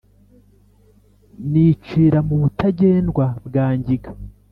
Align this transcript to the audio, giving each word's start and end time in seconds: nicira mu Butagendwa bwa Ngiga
nicira 1.51 2.19
mu 2.27 2.35
Butagendwa 2.41 3.25
bwa 3.45 3.65
Ngiga 3.77 4.11